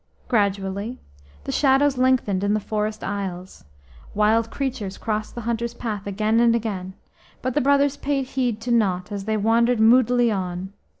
Gradually 0.27 0.99
the 1.43 1.51
shadows 1.51 1.95
lengthened 1.95 2.43
in 2.43 2.55
the 2.55 2.59
forest 2.59 3.03
aisles; 3.03 3.65
wild 4.15 4.49
creatures 4.49 4.97
crossed 4.97 5.35
the 5.35 5.41
hunters' 5.41 5.75
path 5.75 6.07
again 6.07 6.39
and 6.39 6.55
again, 6.55 6.95
but 7.43 7.53
the 7.53 7.61
brothers 7.61 7.97
paid 7.97 8.25
heed 8.25 8.59
to 8.61 8.71
naught 8.71 9.11
as 9.11 9.25
they 9.25 9.37
wandered 9.37 9.79
moodily 9.79 10.31
on. 10.31 10.73